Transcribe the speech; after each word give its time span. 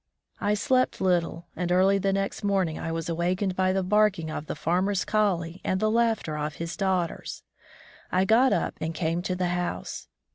I 0.39 0.55
slept 0.55 0.99
little, 0.99 1.45
and 1.55 1.71
early 1.71 1.99
the 1.99 2.11
next 2.11 2.43
morning 2.43 2.79
I 2.79 2.91
was 2.91 3.07
awakened 3.07 3.55
by 3.55 3.71
the 3.71 3.83
barking 3.83 4.31
of 4.31 4.47
the 4.47 4.55
farmer's 4.55 5.05
collie 5.05 5.61
and 5.63 5.79
the 5.79 5.91
laughter 5.91 6.39
of 6.39 6.55
his 6.55 6.75
daughters. 6.75 7.43
I 8.11 8.25
got 8.25 8.51
up 8.51 8.73
and 8.81 8.95
came 8.95 9.21
to 9.21 9.35
the 9.35 9.49
house. 9.49 10.07